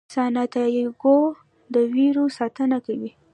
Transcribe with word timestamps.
سانتیاګو 0.13 1.17
د 1.73 1.75
وریو 1.91 2.25
ساتنه 2.37 2.77
کوي. 2.85 3.11